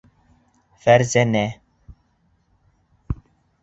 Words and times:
Фәрзәнә. 0.85 1.43